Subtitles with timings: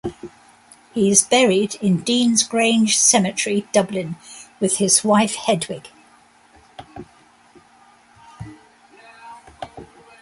[0.95, 4.15] He is buried in Deansgrange Cemetery, Dublin
[4.59, 5.89] with his wife Hedwig.